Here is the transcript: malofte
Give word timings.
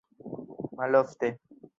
malofte 0.79 1.29